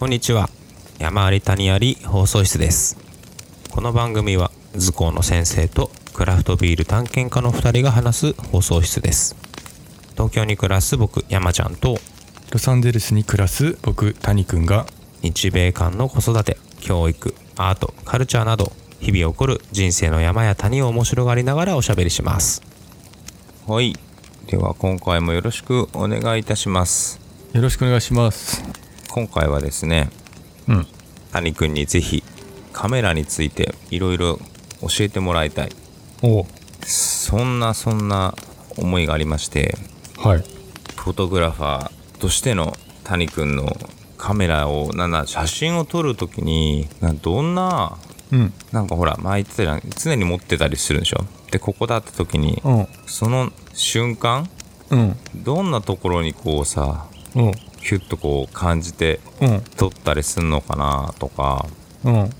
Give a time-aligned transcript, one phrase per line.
[0.00, 0.50] こんにちは。
[0.98, 2.98] 山あり谷あり放送室です。
[3.70, 9.36] この番組は図工の先生とクラフトビール探検家の2人が話す放送室です。
[10.14, 11.98] 東京に暮らす僕山ちゃんと
[12.50, 14.84] ロサンゼルスに暮らす僕谷くんが
[15.22, 22.62] 日米間の子育て教育アートカルチャーなど日々起こる人生の山や谷を面白がりながらおしゃべりします。
[23.68, 23.94] はい。
[24.48, 27.20] では今回もよろしくお願いいたします。
[27.54, 28.83] よろしくお願いします
[29.14, 30.10] 今回はですね
[30.66, 30.86] うん。
[31.30, 32.24] 谷くんにぜひ
[32.72, 34.40] カメラについていろいろ
[34.80, 35.68] 教えてもらいたい。
[36.20, 36.46] おう。
[36.84, 38.34] そんなそんな
[38.76, 39.76] 思いがありまして
[40.18, 40.38] はい。
[40.96, 43.76] フォトグラファーとしての谷くんの
[44.18, 47.96] カメラをなんだ写真を撮るときになどんな
[48.32, 48.52] うん。
[48.72, 51.18] なんかほら前言ってたじゃん常に持ってたりするでしょ。
[51.52, 52.88] でここだって時にうん。
[53.06, 54.50] その瞬間
[54.90, 55.16] うん。
[55.36, 57.06] どんなところにこうさ
[57.36, 57.52] うん
[57.84, 59.60] ヒュッとこう感じてうん。
[59.76, 61.66] 撮ったりすんのかなとか
[62.04, 62.30] うん。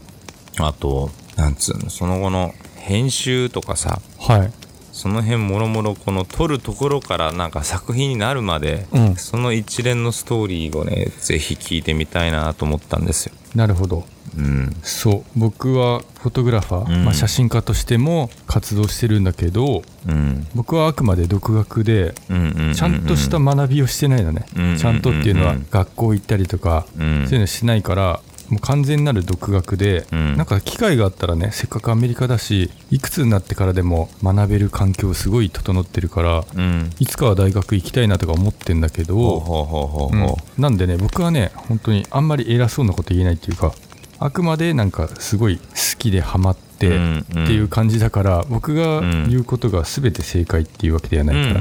[0.59, 4.53] あとなんつうのその後の編集とかさはい
[4.95, 9.17] その辺もろもろこの撮るところからなんか作品になるまで、うん。
[9.17, 13.35] その一連のストーリーをねぜひ聞いてみたいなと思ったんですよ。
[13.57, 14.05] なるほど。
[14.39, 14.77] うん。
[14.83, 15.25] そう。
[15.37, 17.05] 僕はフォトグラファー、うん。
[17.05, 20.47] まあ、写真家としても活動してるんだけどうん。
[20.55, 27.25] 僕はあくまで独学でちゃんとした学びをしてないのね、うんちゃんとっていうのはうん学校行ったりとか、うん。
[27.27, 30.37] そういうのしないからもう完全なる独学で、うん。
[30.37, 36.91] なんか機会があったらねせっかくアメリカだしいくつになってからでも学べる環境すごい整ってるからうん。
[36.99, 40.11] いつかは大学行きたいなとか思ってんだけど、
[40.59, 43.73] なんでね僕はね本当にあんまり偉そうなこと言えないっていうか
[44.19, 45.65] あくまでなんかすごい好
[45.99, 47.27] きでハマってってうん。
[47.37, 51.61] うんいう感じだから、僕が言うことが全て正解っていうわけではうないか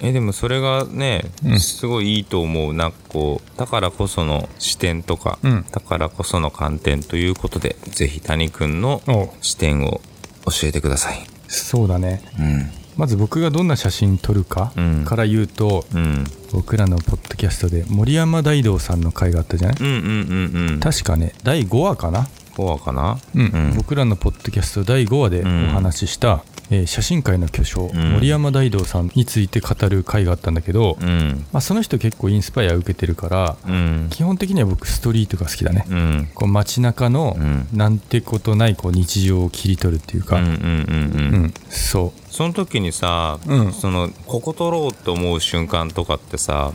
[0.00, 1.60] えでもそれがね、うん。
[1.60, 5.64] すごいいいと思うなんかこうだからこその視点とか、うん。
[5.70, 9.00] だからこその観点ということでぜひ谷くんの
[9.40, 10.00] 視点を
[10.44, 11.26] 教えてください。
[11.48, 12.22] そうだね。
[12.38, 12.70] うん。
[12.96, 15.04] まず僕がどんな写真撮るかうん。
[15.04, 16.24] から言うと、うん。
[16.52, 20.80] 僕らのポッドキャストで森山大道さんの回があったじゃない、うんうんうんうん。
[20.80, 23.18] 確かね第5話かな、コアかな？
[23.34, 23.46] うん。
[23.46, 23.76] うん。
[23.76, 25.44] 僕らのポッドキャスト第5話でお
[25.74, 28.12] 話しした、えー写真界の巨匠、ん。
[28.14, 31.46] 森山大道さんについて語る回があったんだけど、うん。
[31.52, 34.08] まあ、その人結構インスパイア受けてるからうん。
[34.10, 36.28] 基本的には僕ストリートが好きだね、うん。
[36.34, 37.68] こう街中のうん。
[37.72, 43.72] なんてことないこう日常を切り取るっていうか、うんうそその時にさ、うん。
[43.72, 46.72] そのここ撮ろうって思う瞬間とかってさ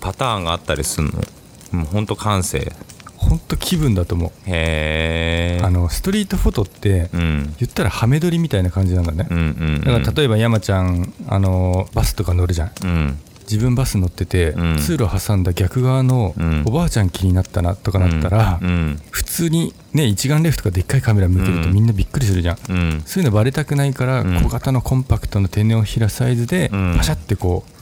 [0.00, 1.12] パターンがあったりすんの？
[1.72, 2.70] もうほんと感性
[3.22, 7.54] ほんと気分だと思う、あのストリートフォトってうん。
[7.58, 9.40] 言ったらハメ撮りみたいな感じなんだね、うんう
[9.78, 12.72] んだから例えば山ちゃんあのバスとか乗るじゃん。
[12.84, 13.18] うん。
[13.42, 14.78] 自分バス乗ってて、うん。
[14.78, 16.62] 通路挟んだ逆側のうん。
[16.66, 19.00] おばあちゃん気になったなとかなったら、うん。
[19.10, 21.74] 普通にね一眼レフとかでっかいカメラ向けるとうん。
[21.74, 23.02] みんなびっくりするじゃん、うん。
[23.06, 24.42] そういうのバレたくないから、うん。
[24.42, 26.94] 小型のコンパクトの手のひらサイズでうん。
[26.96, 27.72] パシャってこう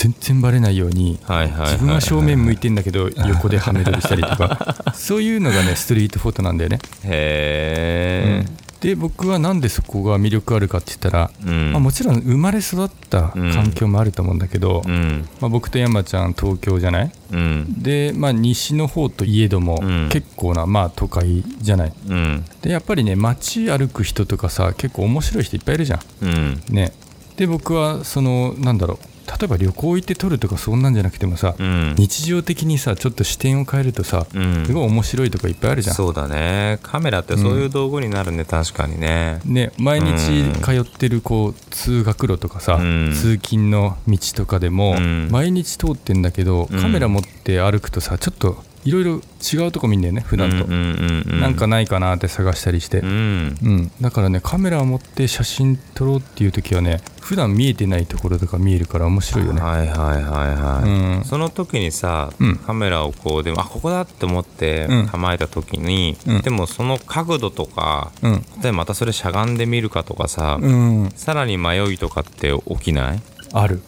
[0.00, 4.74] 全然バレないように自分は正面向いてんだけど横でハメ撮りしたりとか。
[4.96, 8.56] そういうのがねストリートフォトなんだよね、へえうん。
[8.80, 11.72] で僕はなんでそこが魅力あるかって言ったら、うん。
[11.72, 15.28] まあ、もちろん生まれ育った環境もあると思うんだけど、うん。
[15.40, 17.12] まあ、僕と山ちゃん東京じゃない？
[17.32, 17.74] うん。
[17.82, 20.08] で、まあ、西の方といえども、うん。
[20.10, 21.92] 結構な、まあ、都会じゃない？
[22.08, 22.44] うん。
[22.62, 26.62] でやっぱりね街歩く人とかさ結構面白い人いっぱいいるじゃん。
[26.70, 26.92] ね。
[27.36, 31.94] で僕はそのなんだろう例えば旅行行って撮るとかそんなんじゃなくてもさ、うん。
[31.96, 34.64] 日常的にさちょっと視点を変えるとさ、うん。
[34.66, 35.96] すごい面白いとかいっぱいあるじゃん。
[35.96, 36.78] そうだね。
[36.82, 39.40] カメラってそういう道具になるね、確かにね。
[39.44, 40.62] ね、毎日うん。
[40.62, 43.12] 通ってるこう通学路とかさ、うん。
[43.14, 45.28] 通勤の道とかでも、うん。
[45.30, 46.80] 毎日通ってんだけどうん。
[46.80, 49.20] カメラ持って歩くとさちょっといろいろ
[49.52, 51.40] 違うとこ見んだよね普段と、うんうんうんうん。
[51.40, 53.58] なんかないかなって探したりして、うん。
[53.62, 60.88] うん、だからねカメラを持って写真撮ろうっていう時はね普段見えてないところとか見えるから面白いよね、はいはいはいはい、
[61.18, 61.24] うん。
[61.24, 62.56] その時にさ、うん。
[62.56, 65.06] カメラをこうでもあここだって思ってうん。
[65.08, 66.42] 構えた時に、うん。
[66.42, 68.32] でもその角度とかうん。
[68.62, 71.10] 例えばまたそれしゃがんでみるかとかさ、うん。
[71.16, 73.22] さらに迷いとかって起きない？
[73.52, 73.82] ある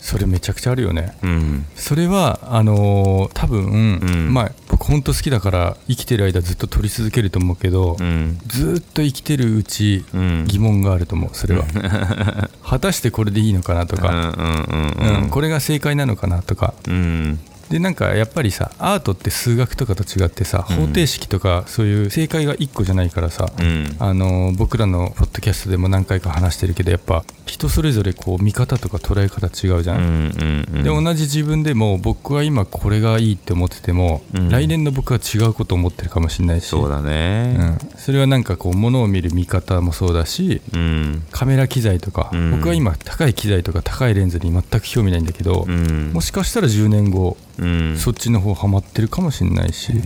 [0.00, 1.16] それめちゃくちゃあるよね。
[1.22, 1.66] うん。
[1.74, 4.32] それはあのー多分、うん。
[4.32, 8.38] まあ僕本当好きだから生きてる間ずっと撮り続けると思うけど、うん。
[8.46, 10.44] ずーっと生きてるうちうん。
[10.46, 11.64] 疑問があると思うそれは。
[12.64, 16.74] 果たしてこれでいいのかなとか、うんこれが正解なのかなとか。
[16.86, 17.38] うん。
[17.70, 23.94] でなんかやっぱりさアートって数学とかと違ってさ方程式とかそういう正解が1個じゃないからさ、うん。
[23.98, 30.82] あの僕らのポッドキャストでも何回か話してるけどやっぱ人それぞれこう見方とか捉え方違うじゃ、うんんうんうん。
[30.82, 34.48] で同じ自分でも僕は今これがいいって思ってても、うん。
[34.50, 36.66] 来年の僕は違うこと思ってるかもしれないし。
[36.66, 37.56] そうだね。
[37.58, 41.24] うん、それはなんかこう物を見る見方もそうだしうん。
[41.30, 42.50] カメラ機材とか、うん。
[42.52, 46.12] 僕は今高い機材とか高いレンズに全く興味ないんだけど、うん。
[46.12, 47.96] もしかしたら10年後、うん。
[47.96, 50.00] そっちの方ハマってるかもしれないし、だ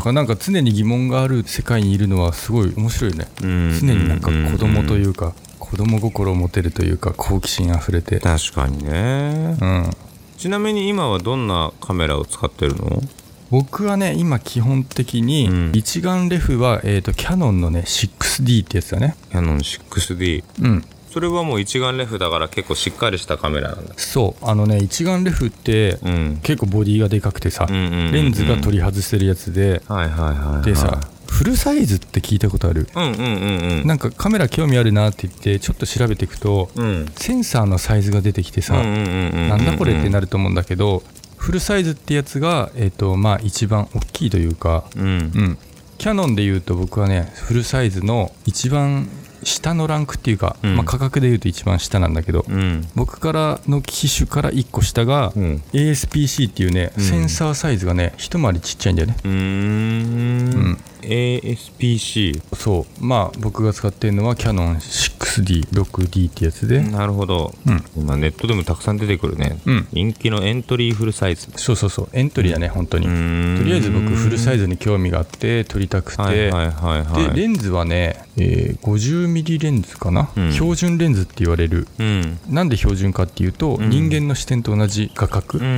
[0.00, 9.56] からなんか常に疑問がある世界にいるのはすごい面白いよね、常になんか子供といううか、子供心を持てるというか好奇心あふれて、確かにね。
[9.60, 9.90] うん、
[10.36, 13.02] ちなみに今はどんなカメラを使ってるの？
[13.50, 15.72] 僕はね今基本的にうん。
[15.74, 19.16] 一眼レフは、えー、とキャノンのね 6D ってやつだね。
[19.30, 20.84] キャノン 6D うん。
[21.10, 23.94] それはもう一眼レフだから結構しっかりしたカメラなんだ。
[23.96, 24.44] そう。
[24.44, 26.40] あのね一眼レフってうん。
[26.42, 30.62] 結構ボディがでかくてさ、レンズが取り外せるやつで、はいはいはいはい。
[30.64, 32.88] でさフルサイズって聞いたことある。
[32.94, 33.86] うんうんうんうん。
[33.86, 37.06] なんかカメラ興味あるなって言ってちょっと調べていくとうん。
[37.16, 41.02] センサーのサイズが出てきてさ、うんうんうんうんなんだこれってなるると思うんだけど
[41.36, 45.04] フルサイズってやつが、えーとまあ、一番大きいというか、うん。
[45.04, 45.58] うん、
[45.98, 49.08] キャノンで言うと僕はねフルサイズの一番
[49.48, 50.76] 下のランクっていうか、うん。
[50.76, 52.86] まあ、価格で言うと一番下なんだけど、うん。
[52.94, 55.62] 僕からの機種から1個下が、うん。
[55.72, 57.04] ASPC っていうね、うん。
[57.04, 59.16] センサーサイズがね一回りちっちゃいんだよね。
[59.24, 60.78] うーん。
[61.00, 63.04] ASPC そう。
[63.04, 67.84] まあ僕が使ってるのはキャノン 6D6D ってやつで、なるほど、うん。
[67.96, 69.88] 今ネットでもたくさん出てくるね、うん。
[69.92, 71.48] 人気のエントリーフルサイズ。
[71.56, 72.08] そうそうそう。
[72.12, 73.06] エントリーだね本当に。
[73.06, 77.34] とりあえず僕フルサイズに興味があって撮りたくて、はいはいはいはい。
[77.34, 80.52] でレンズはね、えー 50mm レンズかな、うん。
[80.52, 81.86] 標準レンズって言われる。
[81.98, 82.38] うん。
[82.48, 83.90] なんで標準かっていうと、うん。
[83.90, 85.74] 人間の視点と同じ画角、うんうんう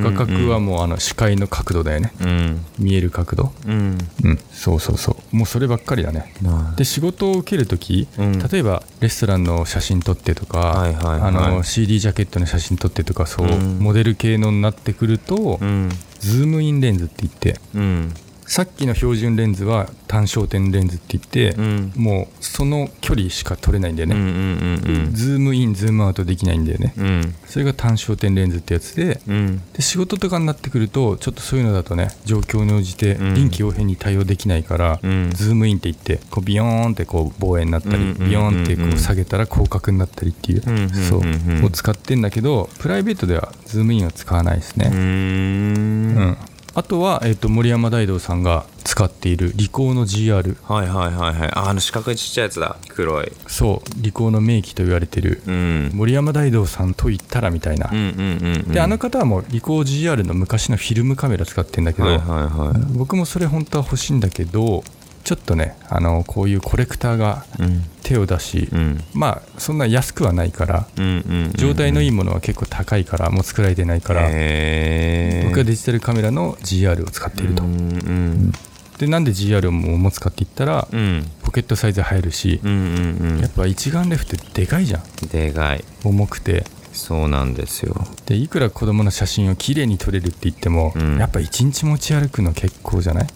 [0.00, 0.14] んうん。
[0.14, 2.12] 画角はもうあの視界の角度だよね。
[2.20, 2.64] うん。
[2.78, 3.52] 見える角度。
[3.66, 3.98] うん。
[4.24, 4.38] うん。
[4.52, 5.36] そうそうそう。
[5.36, 6.32] もうそればっかりだね。
[6.42, 8.38] なで仕事を受けるとき、うん。
[8.38, 11.20] 例えばレストランの写真撮ってとか、はいはいはい。
[11.20, 13.78] あの CD ジャケットの写真撮ってとかそう、うん。
[13.78, 15.90] モデル系のになってくると、うん。
[16.20, 18.12] ズームインレンズって言ってうん
[18.46, 21.92] さっきの標準レンズは単焦点レンズって言って、うん。
[21.96, 26.94] もうその距離しか撮れないんだようんうね、んズームインズームアウトできないんだよね。
[26.96, 27.06] うん。
[27.06, 29.62] うんそれが単焦点レンズってやつでうん。
[29.72, 33.34] で仕事とかになってくるとちょっとそういうのだとね状況に応じてうん。
[33.34, 35.30] 臨機応変に対応できないから、うん。
[35.30, 38.26] ズームインって言ってこうビヨーンってこう望遠になったり、うんうんうんうん。
[38.28, 40.88] ビヨーンってこう下げたら広角になったりっていう、うんうんうんうん。
[40.90, 46.08] そうを使ってんだけどプライベートではズームインは使わないですね、うん。
[46.18, 46.38] ん
[46.76, 51.50] あとは、えっと森山大道さんが使っているリコーの GR はいはいはいはい。
[51.54, 52.76] ああの四角いちっちゃいやつだ。
[52.88, 53.32] 黒い。
[53.46, 53.90] そう。
[53.96, 55.40] リコーの名機と言われてる。
[55.46, 55.90] うん。
[55.94, 58.72] 森山大道さんと言ったらみたいな、うんうんうんうん。
[58.74, 62.92] であの方はもうリコー GR の昔のフィルムカメラ使ってんだけど、はいはいはい。
[62.92, 64.84] 僕もそれ本当は欲しいんだけど
[65.26, 67.82] ちょっとねあのこういうコレクターがうん。
[68.04, 69.02] 手を出し、うん。
[69.14, 78.52] まあそんな安くはないからうんうんうん状態のいいものは結構高いからもう作られてないから、僕はデジタルカメラの GR を使っていると、うんうん
[78.98, 81.26] でなんで GR を持つかって言ったら、うん。
[81.42, 85.28] ポケットサイズ入るしう、んうんやっぱ一眼レフってでかいじゃんうん。
[85.28, 85.84] でかい。
[86.04, 86.64] 重くて。
[86.92, 87.94] そうなんですよ。
[88.26, 91.18] でいくら子供の写真を綺麗に撮れるって言っても、うん。
[91.18, 93.26] やっぱ一日持ち歩くの結構じゃない？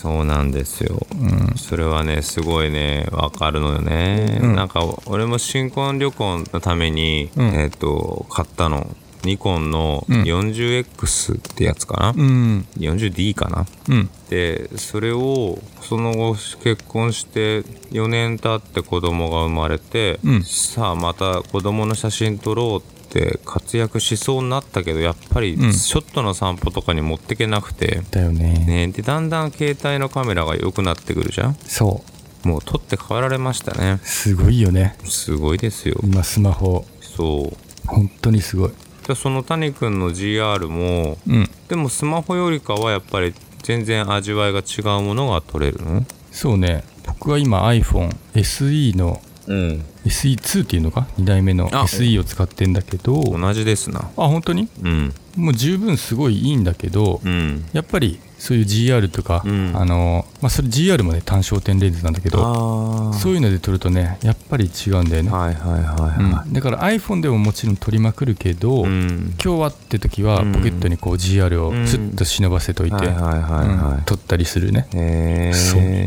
[0.00, 1.06] そうなんですよ。
[1.12, 1.58] うん。
[1.58, 4.54] それはねすごいねわかるのよね、うん。
[4.54, 7.46] なんか俺も新婚旅行のために、うん。
[7.48, 8.96] えっ、と買ったの。
[9.22, 10.22] ニコンのうん。
[10.22, 13.66] 40X ってやつかな、うん、40D かな？
[13.90, 20.42] うん、でそれをその後結婚して4年経って子供が生まれて、うん。
[20.42, 25.72] さあまた子供の写真撮ろうって活躍しそうになったけどやっぱりうん。
[25.74, 28.64] ショットの散歩とかに持ってけなくて、だよね。
[28.66, 31.54] ね、でだんだん携帯のカメラが良くなってくるじゃん。
[31.54, 32.02] そ
[32.44, 32.48] う。
[32.48, 34.00] もう撮って変わられましたね。
[34.02, 34.96] すごいよね。
[35.04, 36.00] すごいですよ。
[36.02, 36.86] 今スマホ。
[37.00, 37.56] そう。
[37.86, 38.70] 本当にすごい。
[39.06, 41.50] でその谷君の GR もうん。
[41.68, 46.04] でもスマホよりかはやっぱり全然味わいが違うものが撮れるの？
[46.30, 46.84] そうね。
[47.06, 49.84] 僕は今 iPhone SE のうん。
[50.04, 51.86] SE2 っていうのか？2代目のあ。
[51.86, 53.20] SE を使ってんだけど。
[53.34, 54.00] あ同じですな。
[54.16, 54.68] 本当に？
[54.82, 55.14] うん。
[55.36, 57.64] もう十分すごいいいんだけど、うん。
[57.72, 59.72] やっぱりそういう GR とか、うん。
[59.76, 66.52] あのまあそれ GR もね単焦点レンズなんだけどそういうので撮るとねやっぱり違うんだよね、はいはいはいはうん。
[66.52, 69.34] だから iPhone でももちろん撮りまくるけど、いうん。
[69.44, 70.52] 今日はって時はうん。
[70.52, 74.88] ポケットにこう GR をスッと忍ばせといて、はいはいはいはうん撮ったりするね。
[74.94, 76.02] いへえ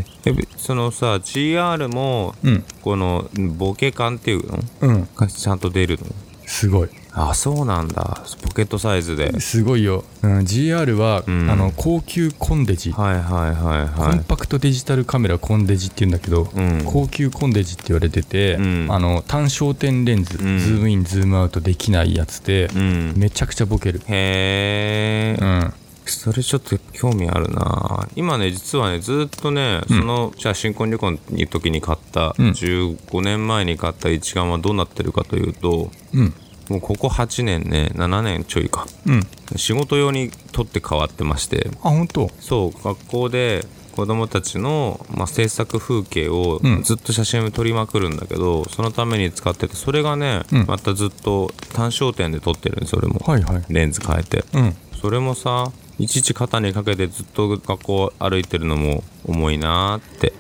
[0.58, 2.66] そのさ GR もうん。
[2.82, 5.08] このボケ感っていうのうん。
[5.16, 6.08] がちゃんと出るの？
[6.46, 8.24] すごいあそうなんだ。
[8.42, 9.40] ポケットサイズで。
[9.40, 11.50] すごいよ、うん、GR は、うん。
[11.50, 14.20] あの高級コンデジ、はいはいはいコはい。
[14.20, 16.84] ンパクトデジタルカメラコンデジって言うんだけど、うん。
[16.86, 18.88] 高級コンデジって言われてて、うん。
[18.90, 20.60] あの単焦点レンズ、ん。
[20.60, 23.14] ズームインズームアウトできないやつで、うん。
[23.16, 25.74] めちゃくちゃボケる、へえ、うん、
[26.06, 28.08] それちょっと興味あるな。
[28.16, 31.18] 今ね実はねずっとねその、じゃあ新婚旅行の
[31.48, 32.50] 時に買った、うん。
[32.50, 36.34] 15年前に買った一眼はどうなってるかというとうん
[36.70, 38.88] もうここ8年ね7年ちょいか。
[39.06, 39.28] うん。
[39.56, 41.70] 仕事用に撮って変わってまして。
[41.84, 42.30] あ本当？
[42.40, 43.66] そう学校で
[43.96, 46.84] 子供たちの、まあ、制作風景をうん。
[46.84, 50.66] ずっと写真を撮りまくるんだけど、そのために使っててそれがね、うん。
[50.66, 53.20] またずっと単焦点で撮ってるんです俺も。
[53.26, 53.66] はいはい。
[53.70, 54.44] レンズ変えて。
[54.54, 54.76] うん。
[55.00, 60.34] それもさいちいち肩にかけてずっと学校歩いてるのも重いなーって。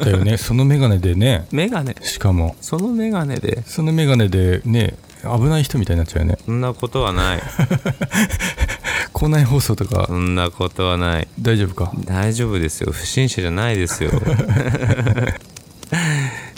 [0.00, 0.36] だよね。
[0.36, 1.46] そのメガネでね。
[1.52, 1.94] メガネ。
[2.02, 2.56] しかも。
[2.60, 3.62] そのメガネで。
[3.66, 6.38] そのメガネでね危ない人みたいになっちゃうよね。
[6.44, 7.42] そんなことはない。
[9.12, 10.06] 校内放送とか。
[10.08, 11.28] そんなことはない。
[11.40, 11.92] 大丈夫か？
[12.04, 12.92] 大丈夫ですよ。
[12.92, 14.10] 不審者じゃないですよ。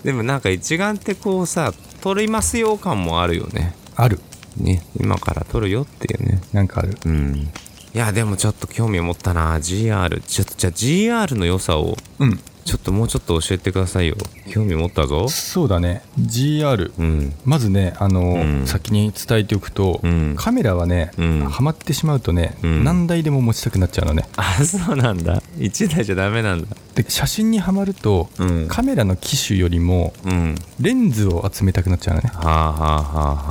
[0.04, 3.75] でもなんか一眼ってこうさ撮りますよ感もあるよね。
[3.96, 4.20] ある。
[4.56, 4.82] ね。
[5.00, 6.40] 今から撮るよっていうね。
[6.52, 6.96] なんかある。
[7.04, 7.50] うん。
[7.94, 9.56] いやでもちょっと興味を持ったな。
[9.58, 14.16] GR ちょっとじゃあ GR の良さをうんちょっともうちょっと教えてくださいよ。
[14.50, 15.28] 興味持ったぞ。
[15.28, 16.02] そうだね。
[16.18, 17.32] GR うん。
[17.44, 18.66] まずねあの、うん。
[18.66, 20.35] 先に伝えておくと、うん。
[20.37, 21.40] カメラはね、うん。
[21.49, 22.85] ハマってしまうとね、うん。
[22.85, 24.28] 何台でも持ちたくなっちゃうのね。
[24.37, 25.40] あそうなんだ。
[25.58, 26.76] 1台じゃダメなんだ。
[26.96, 28.68] で写真にはまると、うん。
[28.68, 30.56] カメラの機種よりもうん。
[30.80, 32.30] レンズを集めたくなっちゃうのね。
[32.35, 32.87] はあは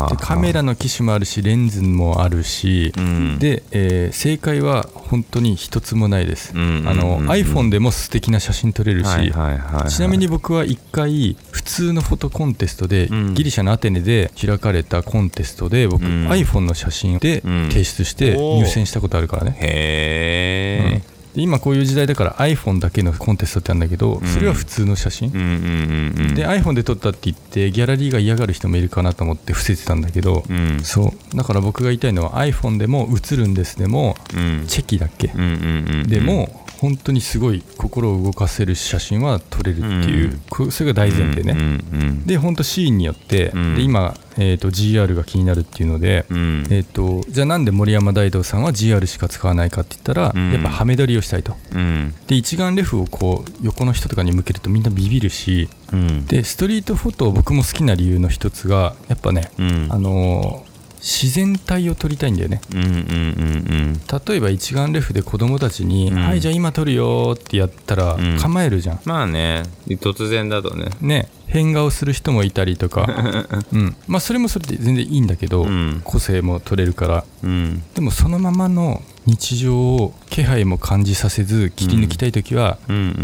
[0.02, 3.40] あはあカメラの機種もあるしレンズもあるし、うん。
[3.40, 7.30] で、えー正解は本当に一つもないです、うんあの、うん。
[7.30, 9.90] iPhone でも素敵な写真撮れるし、はいはいはいはい。
[9.90, 13.34] ちなみに僕は1回普通のフォトコンテストで、うん。
[13.34, 16.28] ギリシャのアテネで開かれたコンテストで僕、うん。
[16.28, 17.70] iPhone の写真でうん。
[17.70, 24.26] 提出して入選したことあるからね、へえで今こういう時代だから iPhone だけのコンテストってあるんだけど、ん。
[24.26, 26.36] それは普通の写真、うんうんうんうん。
[26.36, 30.80] で iPhone で撮ったって言ってギャラリーが嫌がる人もいるかなと思って伏せてたんだけど、うん。
[30.82, 31.38] そう。
[31.38, 34.66] だから僕が言いたいのは iPhone でも映るんですでもうん。
[34.68, 36.08] チェキだっけ、うんうんうんうん。
[36.08, 40.42] でも本当にすごい心を動かせる写真は撮れるっていう、うん。
[40.50, 43.76] こそれが大前提ね、うんうんで本当シーンによって、うん。
[43.76, 46.68] で今、えー、と GR が気になるっていうので、うん。
[46.70, 50.52] えー、とじゃあなんで森山大道さんは GR しか使わないかって言ったら、うん。
[50.52, 51.56] やっぱはめ撮りをしたいと。
[51.74, 52.14] うん。
[52.28, 56.26] で一眼レフをこう横の人とかに向けるとみんなビビるしうん。
[56.26, 59.88] でストリートフォトを僕も好きな理由の一つがやっぱね、うん。
[59.90, 60.65] あのー
[61.06, 62.62] 自然体を撮りたいんだよね。
[62.74, 66.20] うんうんうん例えば一眼レフで子供たちに「うん。
[66.20, 68.38] はいじゃあ今撮るよ」ってやったらうん。
[68.40, 69.64] 構えるじゃん、まあね。
[69.88, 70.90] 突然だとね。
[71.02, 71.30] ね。
[71.46, 73.08] 変顔する人もいたりとか、
[73.72, 76.02] うん、まあそれもそれで全然いいんだけど、うん。
[76.04, 77.24] 個性も取れるから。
[77.44, 77.84] うん。
[77.94, 82.78] でもそのままの日常を気配も感じさせず切り抜きたい時は、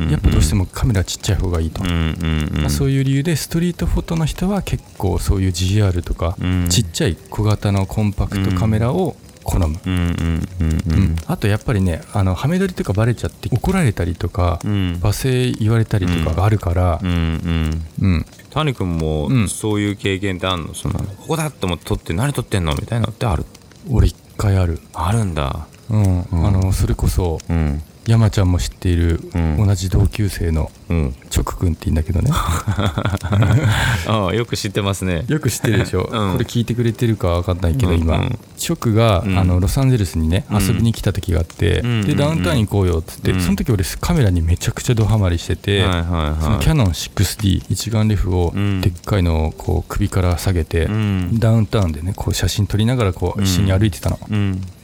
[0.10, 6.68] やっぱどうしてもカメラちっちゃい方がいいと、まあ、そういう理由でストリートフォトの人は結構そういう GR とか、うん。
[6.70, 9.80] ちっちゃい小型のコンパクトカメラを好む、
[11.26, 15.00] あとやっぱりねあのハメ撮りとかバレちゃって怒られたりとか、うん。
[15.02, 17.00] 罵声言われたりとかがあるから。
[17.02, 17.82] うん
[18.52, 19.50] 谷君もうん。
[19.50, 20.74] そういう経験ってあんの？
[20.74, 22.76] そのここだって思って撮って何撮ってんの？
[22.76, 23.46] みたいなのってある？
[23.90, 24.80] 俺一回ある。
[24.94, 27.82] あるんだうん、うんあのそれこそうん。
[28.08, 29.66] 山ちゃんも知っている、うん。
[29.68, 31.16] 同じ同級生のうん。
[31.30, 32.32] チョク君って言うんだけどね。
[32.34, 35.24] ああよく知ってますね。
[35.28, 36.34] よく知ってるでしょ、 うん。
[36.34, 38.40] これ聞いてくれてるか分かんないけど、うん今、うん。
[38.58, 39.38] チョクが、うん。
[39.38, 40.64] あのロサンゼルスにねうん。
[40.64, 43.40] 遊びに来た時があって、うんでダウンタウンに行こうよっつって、うん。
[43.40, 46.44] その時俺カメラにめちゃくちゃドハマりしてて、はいはいはい。
[46.44, 48.82] そのキャノン 6D 一眼レフをうん。
[48.82, 51.40] でっかいのをこう首から下げて、うん。
[51.40, 54.20] ダウンタウンでねこう写真撮りながらこう一緒に歩いてたの、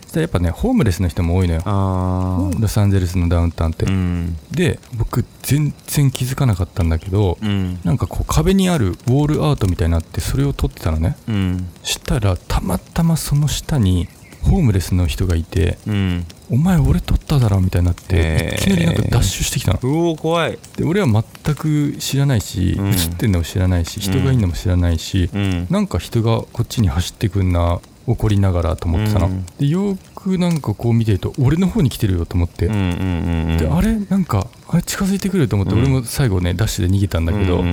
[0.08, 1.62] したらやっぱねホームレスの人も多いのよ。
[1.66, 4.38] あロサンゼルスのダウンタウンって、あうん。
[4.52, 7.80] で僕全然気づかなかったんだけど、うん。
[7.84, 11.18] なんかこう壁にあるウォールアートみたいになってそれを撮ってたのね。
[11.28, 11.70] うん。
[11.84, 14.08] したらたまたまその下に
[14.44, 19.80] ホームレスの人がいてうん「お前俺撮っただろ」みたいになっていきなりなんかダッシュしてきたの。
[19.82, 20.58] うお怖い。
[20.78, 22.88] で俺は全く知らないし、うん。
[22.92, 25.68] 映ってんのも知らないし人がいるのも知らないし、うん。
[25.70, 29.46] なんか人がこっちに走ってくんな怒りながらと思ってたの、うん。
[29.60, 33.98] でよーくなんかこう見てると俺の方に来てるよと思って、であれ？
[34.10, 35.82] なんかあれ近づいてくると思って、うん。
[35.82, 37.64] 俺も最後ねダッシュで逃げたんだけど、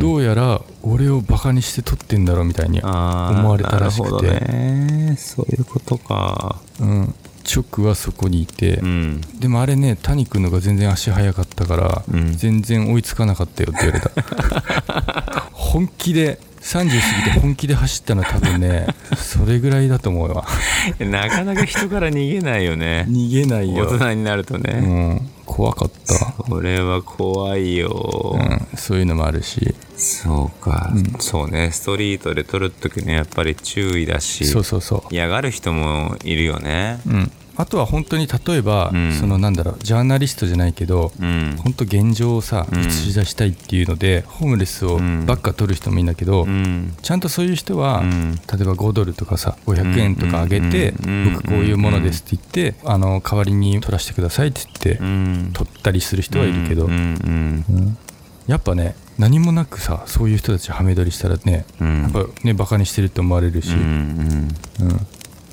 [0.00, 5.16] どうやら俺をバカにして撮ってんだろうみたいに、思われたらしくて。
[5.16, 6.60] そういうことか。
[6.80, 9.20] うん、チョックはそこにいて、うん。
[9.38, 12.32] でもあれね谷君のが全然足速かったから、うん。
[12.32, 15.50] 全然追いつかなかったよって言われた。
[15.52, 20.44] 本気で30過ぎて本気で走ったの多分ねそれぐらいだと思うわ。
[21.00, 23.06] なかなか人から逃げないよね。
[23.08, 23.86] 逃げないよ。
[23.86, 25.30] 大人になるとうね、ん。
[25.46, 26.26] 怖かった。
[26.26, 29.74] これは怖いよ、うん、そういうのもあるし。
[29.96, 31.70] そうか、そうね。
[31.72, 37.00] ストリートで撮るときねやっぱり注意だしそうそうそ嫌がる人もいるよね。
[37.06, 39.12] う、うん、あとは本当に例えば、うん。
[39.12, 41.56] そのなんだろうジャーナリストじゃないけどうん。
[41.58, 42.86] 本当現状をさうん。
[42.86, 45.26] 映し出したいっていうので、ホームレスをうん。
[45.26, 46.94] ばっか取る人もいいんだけど、うん。
[47.02, 48.36] ちゃんとそういう人は、うん。
[48.36, 51.34] 例えば5ドルとかさ500円とか上げて、うん。
[51.34, 55.50] 僕こういうものですって言って、あの代わりに取らせてくださいって言って、うん。
[55.52, 56.88] 取ったりする人はいるけど、
[58.46, 62.02] やっぱね何もなくさそういう人たちはめ撮りしたらね、うん。
[62.02, 64.54] やっぱねバカにしてるって思われるし、うん。
[64.80, 64.88] うん。
[64.90, 65.06] うん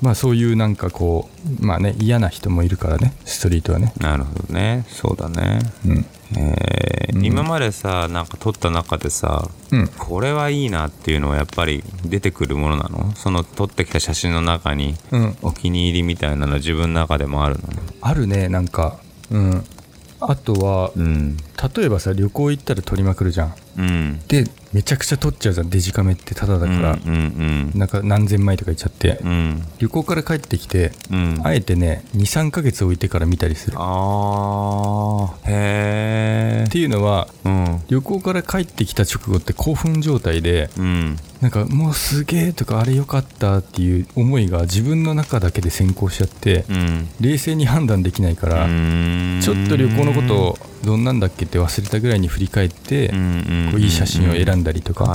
[0.06, 1.28] まあそういうなんかこ
[1.60, 4.86] うまあね嫌な人もいるからねストリートはね、なるほどね。
[4.88, 5.58] そうだね。
[5.84, 6.06] うん。
[6.38, 7.16] えー。
[7.16, 7.24] うん。
[7.24, 13.12] 今までさなんか撮った中でさうん、これはいいなっていうのはやっぱり出てくるものなの？
[13.16, 17.62] その撮ってきた写真の中にうん、お気に入りみたいなの自分の中でもあるの？
[18.00, 19.00] あるねなんか。
[19.32, 19.64] うん
[20.20, 21.36] あとはうん。
[21.76, 23.54] 例えばさ旅行行ったら撮りまくるじゃん。
[23.78, 24.20] うん。
[24.28, 25.70] でめちゃくちゃ撮っちゃうじゃん。
[25.70, 27.12] デジカメってタダだから、うんう
[27.76, 29.62] んなんか何千枚とかいっちゃって、うん。
[29.78, 31.40] 旅行から帰ってきて、うん。
[31.44, 33.74] あえてね23ヶ月置いてから見たりする。
[33.74, 35.50] っあー。
[35.50, 37.82] へえていうのはうん。
[37.88, 47.08] 旅行から帰ってきた直後って興奮状態でうんなんかもうすげえとかあれよかったっていう思いが自分の中だけで先行しちゃってうん。
[47.20, 53.14] 冷静に判断できないからちょっと旅行のことをどんなんだっけって忘れたぐらいに振り返ってこ
[53.76, 55.06] ういい写真を選んだりとか。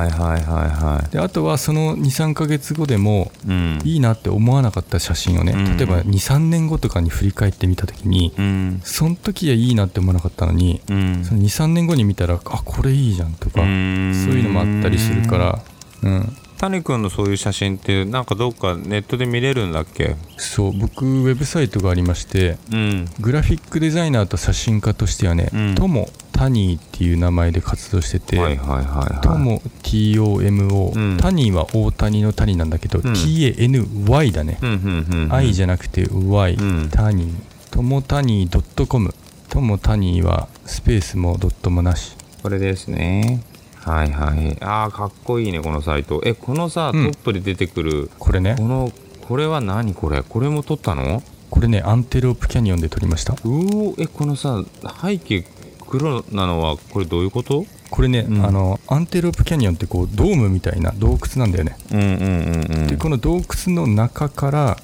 [1.12, 3.80] であとはその23ヶ月後でもいうん。
[3.84, 5.78] いいなって思わなかった写真をねうん。
[5.78, 8.82] 例えば23年後とかに振り返ってみた時にうん。
[8.84, 11.24] その時はいいなって思わなかったのにうん。
[11.24, 15.64] その23年後に見たらあこれいいじゃんとかそういうのもあったりするから
[16.04, 16.38] うん。
[16.58, 20.16] 谷君のそういう写真ってなんかどっかネットで見れるんだっけ？
[20.38, 23.10] そう僕ウェブサイトがありましてうん。
[23.20, 25.76] グラフィックデザイナーと写真家としてはねうん。
[25.76, 29.22] トモタニーっていう名前で活動してて、はいはいはいはい。
[29.22, 31.18] トモ TOMO、うん。
[31.18, 33.02] タニーは大谷の谷なんだけど、ん。
[33.02, 35.34] TANY だね、うんうんうんうん。
[35.34, 36.90] I じゃなくて Y、うん。
[36.92, 37.36] タニー。
[37.72, 39.14] トモタニー .com
[39.50, 42.16] トモタニーはスペースもドットもなし。
[42.44, 43.44] これですね
[43.84, 44.58] はいはい。
[44.62, 46.22] あーかっこいいねこのサイト。
[46.24, 47.12] えこのさ、うん。
[47.12, 48.56] トップで出てくるこれね。
[48.58, 48.92] この
[49.22, 49.94] これは何？
[49.94, 50.22] これ。
[50.22, 51.24] これも撮ったの？
[51.50, 53.34] これねアンテロープキャニオンで撮りました。
[53.34, 54.64] うおえこのさ
[55.02, 55.46] 背景
[55.88, 57.66] 黒なのはこれどういうこと？
[57.90, 58.46] これね、うん。
[58.46, 62.88] あのアンテロープキャニオンってこうドームみたいな洞窟なんだよね、うんうんうんうん。
[62.88, 64.78] でこの洞窟の中から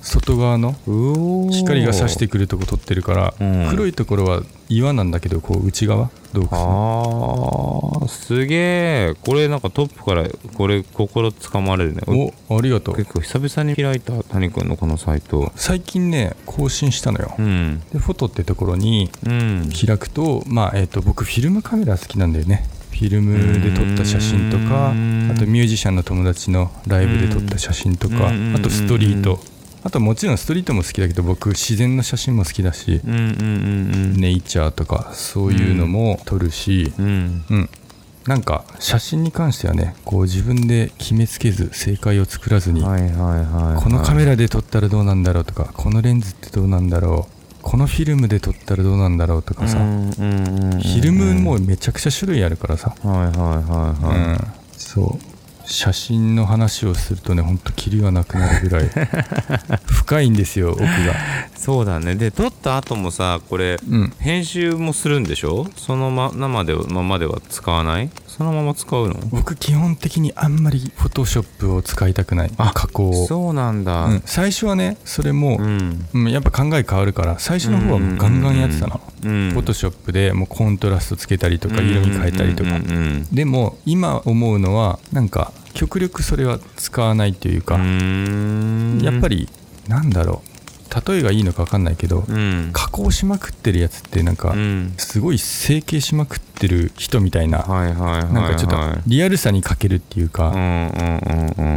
[0.00, 0.74] 外側の
[1.50, 3.68] 光が差してくるとこ撮ってるから、うん。
[3.70, 12.32] 黒いところは岩なんだけどこう内側洞窟のあーすげえこれなんかトップからこれ心つかまれるね。
[12.48, 12.96] おありがとう。
[12.96, 15.52] 結構久々に開いた谷君のこのサイト。
[15.56, 17.82] 最近ね更新したのよ、うん。
[17.92, 19.70] でフォトってところにうん。
[19.86, 22.64] 開くと,、まあえー、と僕フィルムカメラ好きなんだよね。
[22.90, 25.30] フィルムで撮った写真とかうん。
[25.34, 28.54] あとミュージシャンの友達のライブで撮った写真とかうん。
[28.56, 29.40] あとストリート
[29.84, 37.04] あともちろんストリートも好きだけど僕自然の写真も好きだしうんうんうんネイチャーとかそういうのも撮るしうん。
[37.04, 37.44] うん。
[37.50, 37.70] うん。
[38.26, 50.80] なんか写真に関してはねこう自分で決めつけず正解を作らずにはいはいはいこのカメラで撮ったらどうなんだろうとかこのレンズってどうなんだろうこのフィルムで撮ったらどうなんだろうとかさ、うんうんうんうん。
[50.80, 53.36] フィルムもめちゃくちゃ種類あるからさ、はいはいはい
[54.04, 54.38] はい、うん、
[54.76, 55.31] そう
[55.66, 58.90] 写真の話をするとねほんとキリがなくなるぐらい
[59.86, 60.88] 深いんですよ奥が。
[61.56, 62.14] そうだね。
[62.16, 64.12] で撮った後もさこれうん。
[64.18, 65.68] 編集もするんでしょ？
[65.76, 68.10] そのま生でままでは使わない？
[68.42, 69.14] そのまま使うの？
[69.30, 72.50] 僕基本的にあんまりフォトショップを使いたくない。
[72.58, 73.26] あ加工を。
[73.28, 74.06] そうなんだ。
[74.06, 76.08] うん、最初はねそれもう、ん。
[76.12, 89.00] うんやっぱ考え変わるから最初の方はもうガンガンやってたの、うんフォトショップでもうコントラストつけたりとか色味変えたりとか、うんうんでも今思うのはなんか極力それは使わないというか、うん。
[89.04, 89.48] やっぱり
[89.86, 90.51] なんだろう
[91.06, 92.70] 例えがいいのか分かんないけど、うん。
[92.72, 94.94] 加工しまくってるやつってなんか、うん。
[94.98, 98.76] すごい整形しまくってる人みたいな、なんかちょっと
[99.06, 100.50] リアルさに欠けるっていううんか、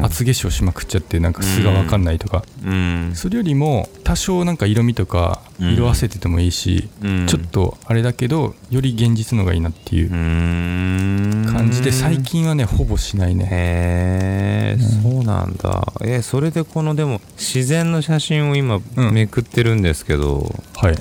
[0.04, 3.12] 厚化粧しまくっちゃってなんか素が分かんないとか、うん。
[3.16, 7.28] それよりも多少なんか色味とかうん色あせててもいいし、うん。
[7.28, 11.46] ちょっとあれだけどより現実のがいいなっていううん。
[11.52, 13.48] 感じで最近はねほぼしないね。
[13.50, 15.94] へえ、そうなんだ。
[16.04, 19.14] えそれでこのでも自然の写真を今うん。
[19.14, 20.98] めくってるんですけど、はい。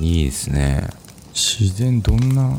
[0.00, 0.88] いいですね。
[1.32, 2.58] 自然どんな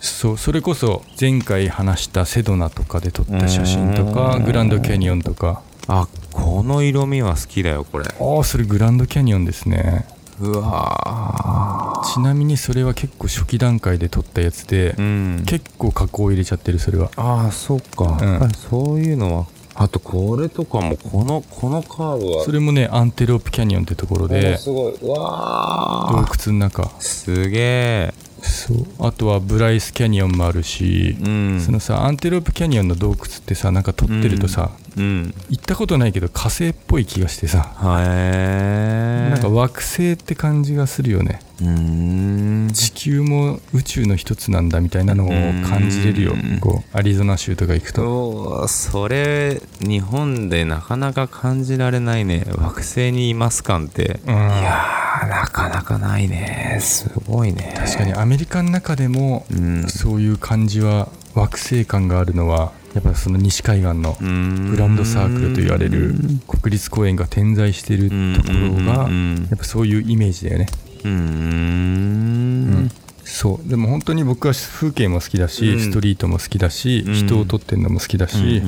[0.00, 4.44] そうそれこそ前回話したセドナとかで撮った写真とかうん。
[4.44, 5.62] グランドキャニオンとか。
[5.86, 8.06] あこの色味は好きだよこれ。
[8.06, 10.06] ああそれグランドキャニオンですね
[10.40, 15.02] うわちなみにそれは結構初期段階で撮ったやつでーう
[15.42, 15.44] ん。
[15.46, 17.10] 結構加工入れちゃってるそれは。
[17.16, 18.28] ああそっか、うん。
[18.28, 19.46] やっぱりそういうのは。
[19.76, 22.44] あとこれとかもこのこのカーブは。
[22.44, 24.94] それもねアンテロープキャニオンってところおですごい。
[24.94, 26.90] うわ洞ー窟の中。
[27.00, 28.86] すげえそう。
[29.00, 31.60] あとはブライスキャニオンもあるし、うん。
[31.60, 35.34] そのさアンテロープキャニオンの洞窟ってさなんか撮ってるとさ、うん。
[35.50, 41.40] 行ったことないけど火星っぽい気がしてさ、へえなんか惑星って感じがするよね。
[41.60, 42.72] うーん。
[42.72, 45.28] 地球も宇宙の一つなんだみたいなのを
[45.68, 46.32] 感じれるよ。
[46.32, 46.60] うん。
[46.60, 48.68] こうアリゾナ州とか行くと。
[48.68, 52.44] それ日本でなかなか感じられないね。
[52.56, 54.20] 惑星にいます感って。
[54.26, 54.34] うん。
[54.34, 56.78] いやーなかなかないね。
[56.80, 57.74] すごいね。
[57.76, 59.88] 確かにアメリカの中でもうん。
[59.88, 66.14] そういう感じは惑星感があるのはやっぱその西海岸のググランドサークルと言われる
[66.46, 70.66] 国立公園が点在してるところがうんやっぱそういうイメージだよね。
[71.04, 72.90] うーん
[73.24, 73.68] そう。
[73.68, 75.80] でも本当に僕は風景も好きだし、うん。
[75.80, 77.14] ストリートも好きだし、うん。
[77.14, 78.62] 人を撮ってるのも好きだし、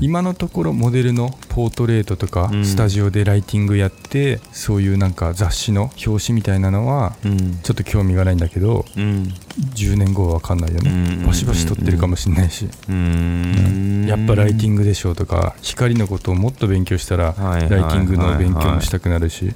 [0.00, 2.64] 今のところモデルのポートレートとか、うん。
[2.64, 7.58] スタジオでライティングやってそういうなんか雑誌の表紙みたいなのはうん。
[7.62, 9.32] ちょっと興味がないんだけどうん。
[9.74, 14.06] 10年後は分かんないよね、うんバシバシ撮ってるかもしれないし、うーん。
[14.06, 19.52] やっぱライティングでしょうとか光のことをもっと勉強したら、ライティングの勉強もしたくなるし、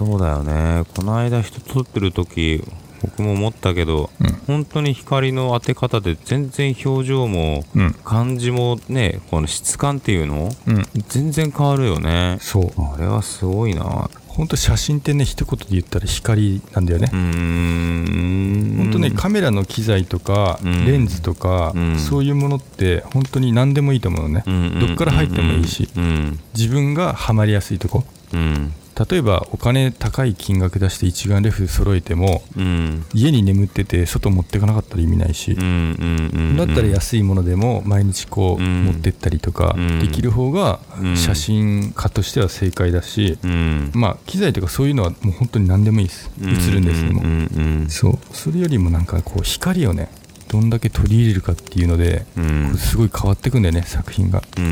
[0.00, 0.84] うんうんうんうんうんそうだよね。
[0.96, 2.64] この間人撮ってる時
[3.02, 4.32] 僕も思ったけど、うん。
[4.46, 7.92] 本当に光の当て方で全然表情もうん。
[8.02, 10.82] 感じもねこの質感っていうのうん。
[11.08, 12.38] 全然変わるよね。
[12.40, 12.72] そう。
[12.94, 14.08] あれはすごいな。
[14.28, 17.10] 本当写真ってね一言で言ったら光なんだよね。
[17.12, 18.76] う、ーん。
[18.78, 20.86] 本当ねカメラの機材とか、うん。
[20.86, 21.98] レンズとか、うん。
[21.98, 24.80] そういうものって本当に何でもいいと思うのね、うん。
[24.80, 26.38] どっから入ってもいいしうん。
[26.56, 28.04] 自分がハマりやすいとこ。
[28.32, 28.72] うん
[29.10, 33.04] 例えばお金高い金額出して一眼レフ揃えてもうん。
[33.14, 38.84] 家に眠ってて外持ってかなかったら意味ないし、だったら安いものでも毎日こううん。
[38.84, 40.00] 持ってったりとかうん。
[40.00, 41.16] できる方がうん。
[41.16, 43.90] 写真家としては正解だし、うん。
[43.94, 46.30] まあ機材とかそういうのはもう本当に何でもいいです。
[46.42, 48.18] 映るんですでも、うそう。
[48.32, 50.10] それよりもなんかこう光をね
[50.48, 52.74] どんだけ取り入れるかっていうので、うん。
[52.76, 54.62] すごい変わってくんだよね作品が、うー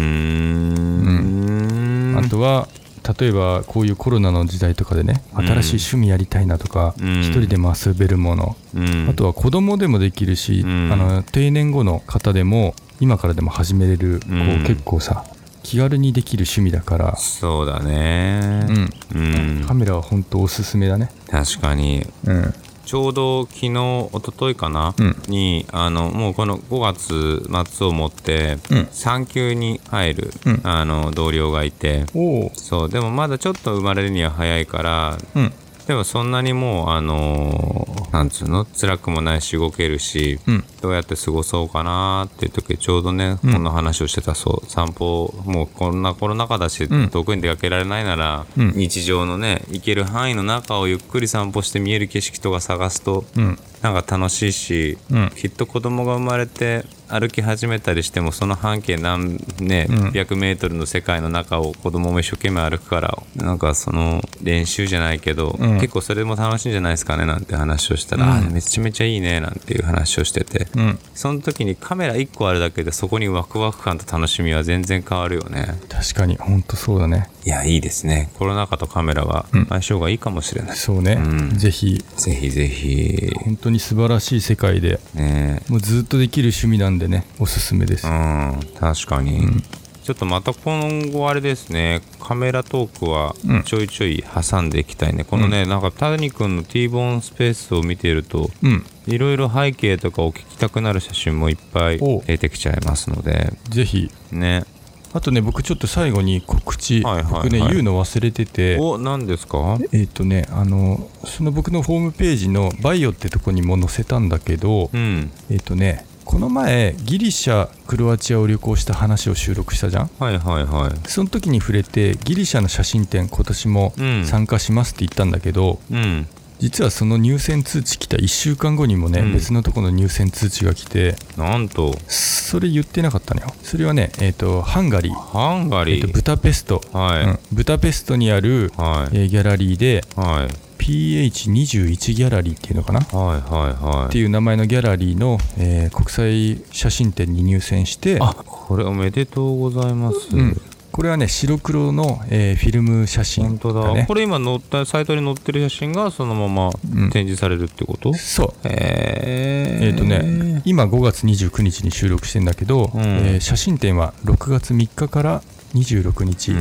[2.14, 2.18] ん。
[2.18, 2.68] あとは
[3.18, 5.46] 例えばこういうコロナの時代とかでねうん。
[5.46, 7.20] 新しい趣味やりたいなとか、うん。
[7.20, 9.08] 一人でも遊べるもの、うん。
[9.08, 10.90] あとは子供でもできるし、うん。
[10.92, 15.24] あの定年後の方でも今からでも始めれる、こう結構さ
[15.62, 18.66] 気軽にできる趣味だから、そうだね。
[18.68, 18.90] うん。
[19.14, 19.64] うん。
[19.66, 21.10] カメラは本当おすすめだね。
[21.30, 22.06] 確かに。
[22.24, 22.54] うん
[22.88, 25.16] ちょうど昨日一昨日かな、うん。
[25.28, 28.88] にあのもうこの5月末をもってうん。
[28.90, 30.60] 産休に入る、うん。
[30.64, 32.06] あの同僚がいて。
[32.54, 35.52] そうでもまだちょっと生まれるには早いからうん
[35.88, 40.64] でもそんなにもうあのーなんつうの辛くもないし動けるし、うん。
[40.80, 43.52] どうやって過ごそうかなっていう時ちょうどね、うん。
[43.52, 44.66] この話をしてたそう。
[44.66, 48.72] 散歩もうこんなコロナ禍だし、うん遠くに出かけられないなら、うん。
[48.72, 55.30] 日常のね行ける範囲の中をゆっくり散歩して見える景色とか探すとうんなんか楽しいし、うん。
[55.36, 60.12] きっと子供が生まれて歩き始めたりしてもその半径何ね、うん。
[60.12, 65.74] 百メートルの世界の中を子供も一生懸命歩くからなんかその練習じゃないけど、うん。
[65.74, 68.46] 結構それも楽しいんじゃないですかねなんて話をしたら、うん。
[68.48, 70.98] あめちゃめちゃいいねなんていう話をしてて、うん。
[71.14, 75.78] その時にカメラ1個あるだけでそこにワクワク感と楽しみは全然変わるよね。
[75.88, 77.30] 確かに本当そうだね。
[77.44, 78.30] いやいいですね。
[78.38, 79.66] コロナ禍とカメラはうん。
[79.66, 81.58] 相性がいいかもしれない、そうね、うん。
[81.58, 82.04] ぜひ。
[82.16, 83.32] ぜひぜひ。
[83.44, 85.62] 本当に素晴らしい世界でね。
[85.68, 89.62] もうずっとできる趣味なんでねおすすめです、うん確かに、うん。
[90.02, 93.62] ちょっとまた今後あれですねカメラトークはうん。
[93.64, 98.84] ちょいちょい挟んでいきたいね、このね、なんか谷君の T ボーンスペースを見ているとうん。
[99.06, 103.52] いろいろ背景とかを聞きたくなる写真もいっぱいお出てきちゃいますので。
[103.68, 104.10] ぜひ。
[104.32, 104.64] ね
[105.12, 107.32] あとね僕ちょっと最後に告知、はいはいはい。
[107.42, 108.76] 僕ね言うの忘れてて。
[108.78, 109.78] お何ですか？
[109.92, 115.30] えっ、とねあのその僕のホームページのバイオってとこにも載せたんだけど、うん。
[115.50, 120.10] えっ、とねこの前ギリシャクロアチアを旅行した話を収録したじゃん？
[120.18, 121.08] はいはいはい。
[121.08, 124.24] その時に触れてギリシャの写真展今年もうん。
[124.26, 126.26] 参加しますって言ったんだけど、うん
[126.58, 129.32] 実はその入選通知来た1週間後にもね、うん。
[129.32, 131.96] 別のところの入選通知が来てなんと。
[132.08, 133.48] それ言ってなかったのよ。
[133.62, 137.38] それはねえっ、とハンガリー、ハンガえーとリー、ブタペスト、はい、うん。
[137.52, 139.16] ブタペストにある、はい。
[139.16, 140.54] えーギャラリーではい。
[140.78, 143.00] ピ PH21 ギャラリーっていうのかな？
[143.00, 144.12] っはいはいはい。
[144.12, 150.60] ていう名前のギャラリーの、えー国際写真展に入選してあこれおめでとうございます、うん、
[150.98, 154.04] これはね白黒の、えーフィルム写真本当だ、ね。
[154.08, 157.10] これ今載ったサイトに載ってる写真がそのままうん。
[157.10, 158.68] 展示されるってこと、そう。
[158.68, 163.00] へえっ、とね今5月29日に収録してんだけど、うん。
[163.00, 165.42] えー写真展は6月3日から
[165.74, 166.52] 26日。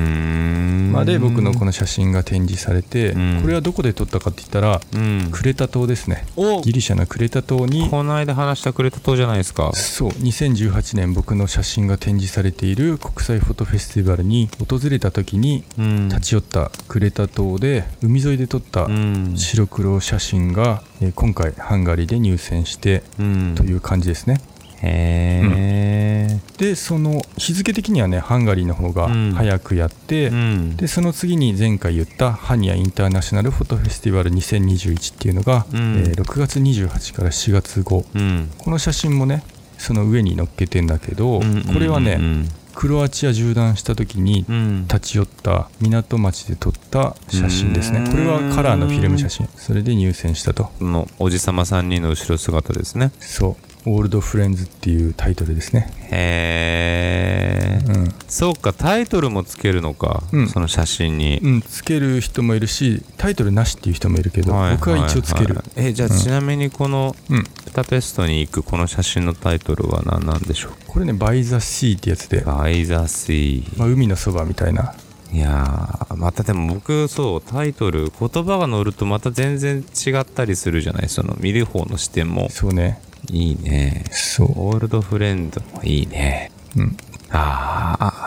[0.91, 3.41] まで僕のこの写真が展示されて、うん。
[3.41, 5.29] これはどこで撮ったかって言ったらうん。
[5.31, 6.25] クレタ島ですね。
[6.35, 6.61] お。
[6.61, 9.71] ギリシャのクレタ島にこの間話したくれた島じゃないですか。
[9.73, 16.09] そう2018年僕の写真が展示されている国際フォトフェスティバルに訪れた時にうん。
[16.09, 19.33] 立ち寄ったクレタ島で海沿いで撮ったうん。
[19.35, 23.55] 白黒写真が、えー今回ハンガリーで入選してうん。
[23.55, 24.41] という感じですね
[24.81, 29.31] へえでその日付的にはねハンガリーの方がうん。
[29.33, 30.75] 早くやって、うん。
[30.75, 35.77] でその次に前回言ったハニアインターナショナルフォトフェスティバル2021っていうのが、うん。
[35.99, 38.49] えー6月28から4月後うん。
[38.57, 39.43] この写真もね
[39.77, 44.87] その上に載っけてんだけど、うんこれはね、うんクロアチア縦断した時にうん。
[44.87, 47.99] 立ち寄った港町で撮った写真ですね。
[47.99, 48.11] うん。
[48.11, 49.47] これはカラーのフィルム写真。
[49.55, 50.65] それで入選したと。
[50.79, 53.11] このおじさま3人の後ろ姿ですね。
[53.19, 55.91] そう「オールドフレンズ」っていうタイトルですね。
[56.11, 58.13] へえうん。
[58.27, 60.47] そうかタイトルもつけるのか、うん。
[60.49, 66.17] その写真に、うん、つける人もいるしタイトルなしっていう人もいるけど、はい僕は一応つける、はいはいえじゃあうん。
[66.19, 67.43] ちなみにこのうん。
[67.43, 70.71] ブダペストに行くこの写真のタイトルは何なんでしょう？
[70.87, 73.79] これね「バイ・ザ・シー」ってやつで、 By the Sea。
[73.79, 74.93] まあ、海のそばみたいな。
[75.31, 81.09] いやーまたでも僕そうタイトル言葉が載るとまた全然違ったりするじゃない？
[81.09, 82.49] その見る方の視点も。
[82.49, 82.99] そうね
[83.31, 84.05] いいね。
[84.11, 86.51] そう、 Old Friend もいいね。
[86.75, 86.97] うん、
[87.31, 88.17] ああ。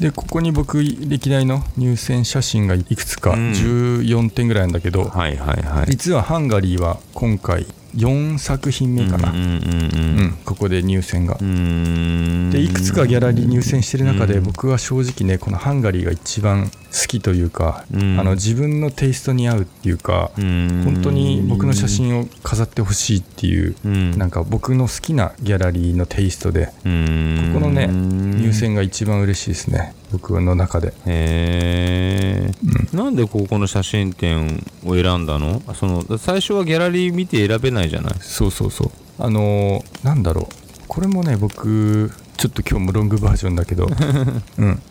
[0.00, 3.50] でここに僕歴代の入選写真がいくつかうん。
[3.50, 5.86] 14点ぐらいなんだけど、はいはいはい。
[5.90, 7.66] 実はハンガリーは今回
[7.96, 10.38] 4作品目かな、うんうんうんうん。
[10.44, 11.36] ここで入選が。
[11.36, 18.18] でいくつかギャラリー入選してる中でうん僕は正直ねこのハンガリーが一番好きというか、うん。
[18.18, 24.18] あの自分のテイストに合うっていうか、本本当に僕の写真を飾ってほしいっていう、うん。
[24.18, 27.50] なんか僕の好きなギャラリーのテイストでうん。
[27.54, 29.94] ここのね入入選が一番嬉しいですね。
[30.12, 30.88] 僕の中で。
[31.06, 35.62] へえ、なんでここの写真展を選んだの？
[35.74, 38.14] その最初はギャラリー見て選べないじゃない。
[38.20, 38.90] そうそうそう。
[39.18, 40.54] あのーなんだろう。
[40.88, 43.86] これもね僕ちょっと今日もロングバージョンだけど。
[44.58, 44.82] うん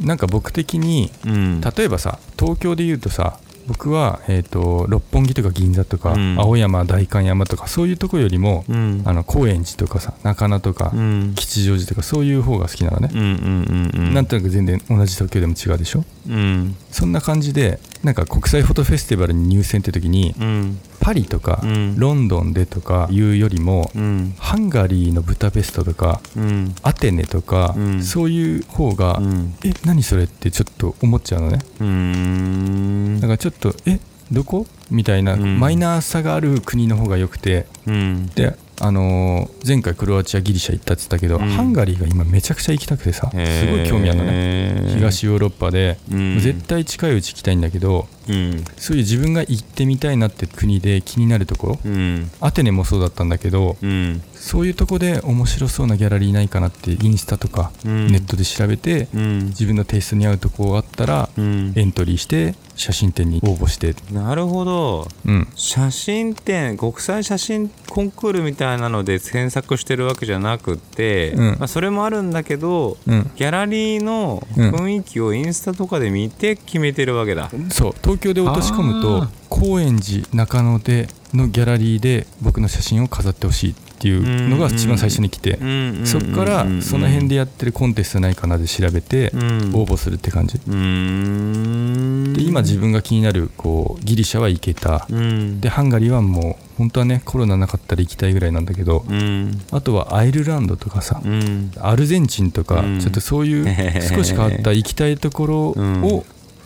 [0.00, 1.60] なんか僕的にうん。
[1.60, 6.36] 例えばさ東京で言うとさ僕は、えー、と六本木とか銀座とか、うん。
[6.36, 9.02] 青山代官山とかそういうとこよりも、うん。
[9.04, 11.32] あの高円寺とかさ中野とか、うん。
[11.36, 16.04] 吉祥寺とかそういう方が好きなのね、うんうんなんとなく全然同じ東京でも違うでしょ？
[16.28, 16.76] うん。
[16.90, 21.98] そんな感じでなんか国際フォトフェスティバルに入選って時にうんパリとか、うん。
[21.98, 24.34] ロンドンでとかいうよりも、うん。
[24.38, 26.74] ハンガリーのブダペストとかうん。
[26.82, 28.02] アテネとか、うん。
[28.04, 29.54] そういう方が、うん。
[29.64, 31.58] え何それってちょっと思っちゃうのね。
[31.80, 33.20] うーん。
[33.20, 33.98] だからちょっとえ
[34.30, 34.66] どこ？
[34.90, 35.58] みたいな、うん。
[35.58, 37.66] マイナーさがある国の方が良くて。
[37.86, 38.26] うん。
[38.28, 41.48] であのー前回クロアチアギリシャ行ったって言ったけど、うん。
[41.50, 44.94] ハンガリーが今めちゃくちゃ行きたくてさすごい興味あるのねね。
[44.94, 46.38] 東ヨーロッパで、うん。
[46.38, 48.64] 絶対近いうち行きたいんだけどうん。
[48.76, 52.30] そういう自分が行ってみたいなって国で気になるところうん。
[52.40, 54.22] アテネもそうだったんだけどうん。
[54.34, 58.08] そういうとこで面白そうなギャラリーないかなってインスタとかうん。
[58.08, 59.46] ネットで調べて、うん。
[59.46, 61.72] 自分のテイストに合うとこあったら、うん。
[61.76, 63.94] エントリーして写真展に応募して。
[64.12, 65.08] なるほど。
[65.24, 65.48] うん。
[65.54, 71.56] 写真展国際写真コンクールみたいなので検索してるわけじゃなくって、うん。
[71.58, 73.30] まあ、それもあるんだけどうん。
[73.36, 74.70] ギャラリーのうん。
[74.72, 79.28] 雰囲気をインスタとかで見て決めてるわけだ、そう東京で落とし込むあとー。
[79.48, 85.58] 高円寺中野でのギャラリーで僕の写真を飾ってほしいっていうのが一番最初に来て、
[86.04, 89.40] そっからその辺でやってるコンテストないかなで調べてうん。
[89.74, 95.60] 応募するって感じ、で今自分が気になるこうギリシャは行けた、うん。
[95.60, 99.62] でハンガリーはもう本当はねコロナなかったら行きたいぐらいなんだけど、うん。
[99.70, 101.70] あとはアイルランドとかさ、うん。
[101.78, 103.00] アルゼンチンとか、うん。
[103.00, 103.64] ちょっとそういう
[104.02, 106.24] 少し変わった行きたいところを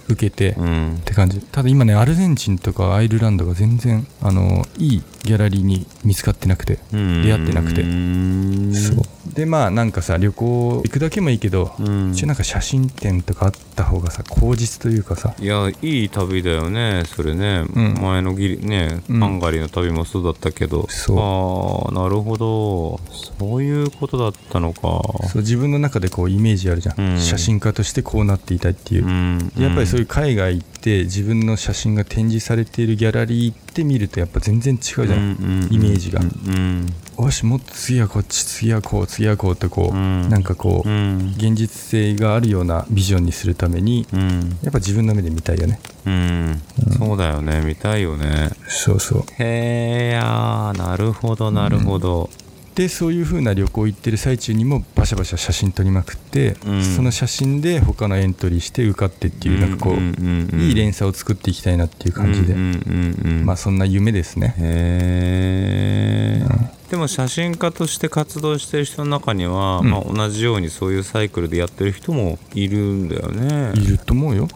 [0.08, 1.02] 受けて、っうん。
[1.04, 1.40] て感じ。
[1.40, 7.22] ただ今ねアルゼンチンとかアイルランドが全然あのいいギャラリーに見つかってなくてうん。
[7.22, 7.82] 出会ってなくて。
[7.82, 8.72] うん。
[8.74, 8.96] そう。
[9.34, 12.12] でまあなんかさ旅行行くだけもいいけど、うん。
[12.12, 15.34] 一応なんか写真展とかあった方がさ口実というかさ。
[15.38, 17.94] いやいい旅だよねそれね、うん。
[18.00, 19.20] 前のギリね、うん。
[19.20, 20.86] ハンガリーの旅もそうだったけど。
[20.88, 21.18] そう。
[21.18, 23.00] ああなるほど。
[23.38, 24.80] そういうことだったのか。
[25.28, 27.20] そう自分の中でこうイメージあるじゃん、うん。
[27.20, 29.52] 写真家としてこうなっていたいっていう、うん。
[29.58, 36.20] やっぱりそういいう海外行って自分の写真が展示されているギャラリー行って見るとやっぱ全然違うじゃん、イメージが。
[36.20, 36.86] うん。
[37.18, 40.28] よしもっと次はこっち次はこう次はこうってこう、うん。
[40.28, 41.34] なんかこう、うん。
[41.38, 44.58] 現実性があるようなビジョンにするためにうん。
[44.62, 45.80] やっぱ自分の目で見たいよね。
[46.04, 46.62] うん、
[46.98, 47.62] そうだよね。
[47.62, 48.50] 見たいよね。
[48.68, 49.24] そうそう。
[49.38, 52.28] へえやーなるほどなるほど、
[52.76, 56.84] でそういう風な旅行行ってる最中にもバシャバシャ写真撮りまくって、うん。
[56.84, 63.46] その写真で他のエントリーして受かってっていう、なんかこう、んんうんいい連鎖を作っていきたいなっていう感じで、うんうんうんうん。
[63.46, 64.54] まあそんな夢ですね。
[64.58, 66.46] へえ、
[66.90, 69.90] でも写真家として活動してる人の中には、うん。
[69.90, 73.72] まあ、同じようにそういうサイクルでやってる人もいるんだよね。
[73.74, 74.48] いると思うよ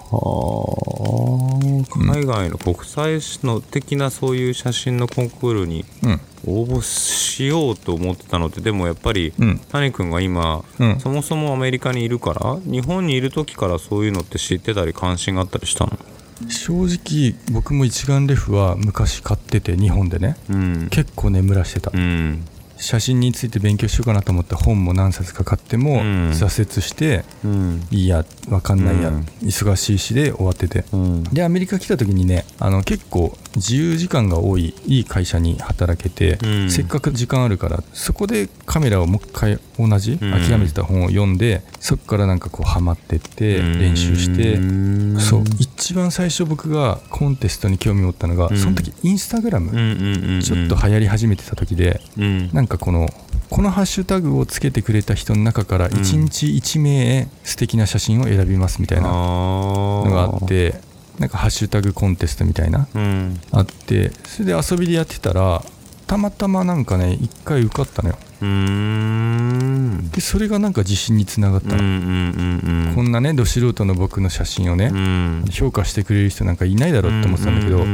[1.83, 6.21] はあ海外の国際の的なそういう写真のコンクールにうん。
[6.47, 9.59] 応募しようと思ってたのってでもやっぱり、うん。
[9.59, 10.99] 谷君が今、うん。
[10.99, 15.99] そもそもアメリカにいるから日本にいる時からそういうのって知ってたり関心があったりしたの？
[16.49, 20.37] 正直僕も一眼レフは昔買ってて日本でね。
[20.49, 20.88] うん。
[20.90, 22.45] 結構眠らしてた、うん
[22.81, 26.31] 写真について勉強しようかなと思って本も何冊か買ってもうん。
[26.31, 27.87] 挫折して、うん。
[27.90, 29.21] いいやわかんないや、うん。
[29.43, 30.85] 忙しいしで終わってて。
[30.93, 31.25] うん。
[31.25, 36.71] でアメリカ来た時にねあの結構自由時間が多いいい会社に働けて、うん。
[36.71, 40.19] せっかく時間あるからそこでカメラをもう一回同じ、うん。
[40.31, 48.57] 諦めてた本を読んでそこからなんかこうハマってって練習して、うんそう一番最初僕がコンテストに興味を持ったのが、うん。
[48.57, 52.51] その時インスタグラム、ちょっと流行り始めてた時でうん。
[52.53, 53.09] なんかこの
[53.50, 60.80] このハッシュタグをつけてくれた人の中から1日1名素敵な写真を選びますみたいなののがあって
[61.18, 63.40] なんかハッシュタグコンテストみたいなうん。
[63.52, 65.62] あってそれで遊びでやってたら
[66.06, 71.76] たまたまなんかね1回受かったのよでそれがなんか自信につながった。
[71.76, 75.44] こんなねど素人の僕の写真をね、うん。
[75.50, 77.85] 評価してくれる人なんかいないだろうって思ってたんだけど、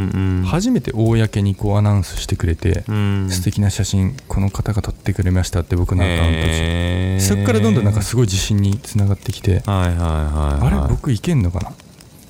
[0.47, 3.29] 初めて公にこうアナウンスしてくれて、うん。
[3.31, 7.25] 素敵な写真この方が撮ってくれましたって僕のアカウントにへー。
[7.25, 11.73] そっからどんどんなんかすごい自信につながってきて、あれ僕いけんのかな？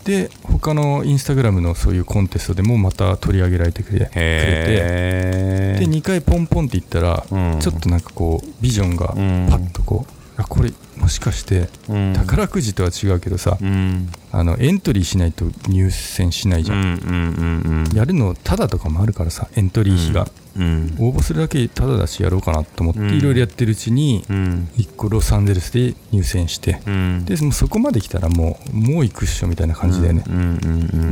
[0.07, 7.61] で他のインスタグラムのそういうコンテストでもまた取り上げられてくれてで2回ポンポンっていったら、うん。
[7.61, 9.49] ちょっとなんかこうビジョンがうん。
[9.51, 12.13] パッとこう、あこれもしかしてうん。
[12.15, 14.09] 宝くじとは違うけどさ、うん。
[14.31, 17.97] あのエントリーしないと入選しないじゃん、うんうんうんうん。
[17.97, 20.97] やるのタダとかもあるからさエントリー費が、うん。
[20.99, 23.11] 応募するだけタダだしやろうかなと思ってうん。
[23.11, 24.69] いろいろやってるうちにうん。
[24.77, 27.25] 1個ロサンゼルスで入選してうん。
[27.25, 30.25] でそこまで来たらもうもう行くっしょみたいな感じだよね、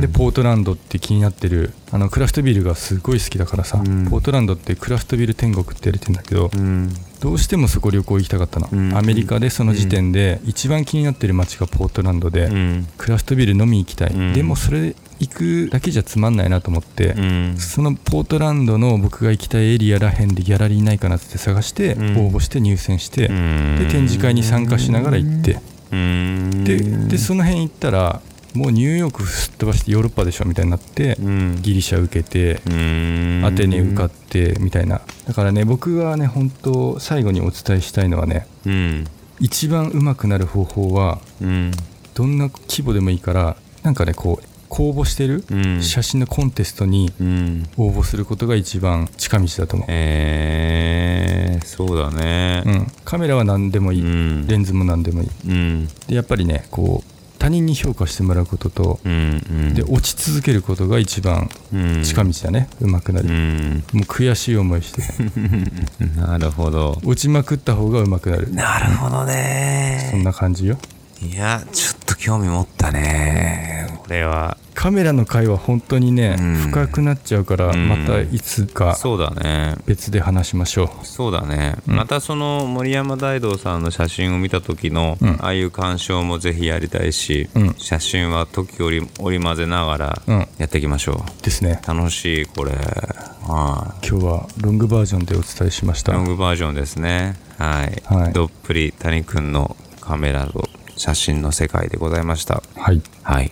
[0.01, 4.09] でポートランドって気になってるあのクラフトビールがすごい好きだからさ、うん。
[4.09, 6.89] ポートランドってクラフトビール天国って言われてんだけど、うん。
[7.21, 12.87] どうしてもそこ旅行行きたかったの、うんアメリカでその時点で一番気になってる街がポートランドで、うん。
[12.97, 14.33] クラフトビール飲み行きたい、うん。
[14.33, 17.55] でもそれ行くだけじゃつまんないなと思って、うん。
[17.57, 22.17] そのポートランドの僕が行きたいエリアらへんでギャラリーないかなって探してうん。
[22.17, 23.77] 応募して入選して、うん。
[23.79, 25.59] で展示会に参加しながら行って、
[25.91, 26.63] うん。
[26.63, 28.21] ででその辺行ったら
[28.53, 31.61] もうニューヨークすっ飛ばしてヨーロッパでしょみたいになって、うん。
[31.61, 33.41] ギリシャ受けて、うん。
[33.45, 35.01] アテネ受かってみたいな。
[35.27, 39.05] だからね僕はね本当最後にお伝えしたいのはねうん。
[39.39, 41.71] 一番上手くなる方法はうん。
[42.13, 45.81] どんな規模でもいいからなんかねこう公募してるうん。
[45.81, 47.63] 写真のコンテストにうん。
[47.77, 52.61] 応募することが一番近道だと思う、えー、そうだね。
[52.65, 54.47] うん、カメラは何でもいい、うん。
[54.47, 55.29] レンズも何でもいい。
[55.47, 55.87] うん。
[56.07, 59.73] でやっぱりねこう他人に評価してもらうことと、うんうん。
[59.75, 62.03] で落ち続けることが一番うん。
[62.03, 63.83] 近道だね、上手くなる、うん。
[63.93, 65.03] もう悔しい思いして。
[66.19, 66.99] なるほど。
[67.05, 68.53] 落ちまくった方が上手くなる。
[68.53, 70.77] なるほどそねんな感じよ。
[71.21, 73.87] いやちょっと興味持ったね。
[74.03, 76.55] これはカメラの回は本当にね、うん。
[76.57, 77.87] 深くなっちゃうから、うん。
[77.87, 79.75] またいつかそうだね。
[79.85, 81.95] 別で話しましょそうだね、うん。
[81.95, 85.29] またその森山大道さんの写真を見た時の、うん。
[85.41, 87.75] ああいう鑑賞もぜひやりたいし、うん。
[87.77, 90.47] 写真は時折織り交ぜながらうん。
[90.57, 91.43] やっていきましょう。
[91.43, 91.81] ですね。
[91.83, 92.71] う楽しいこれ。
[92.71, 96.11] は今日はロングバージョンでお伝えしましいた。
[96.11, 97.35] ロングバージョンですね。
[97.57, 98.33] はい、はい。
[98.33, 102.61] どっぷり谷くんのカメラと写真の世界でございました。
[102.75, 103.01] はい。
[103.23, 103.51] はい